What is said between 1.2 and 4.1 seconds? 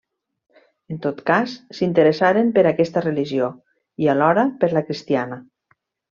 cas, s'interessaren per aquesta religió i,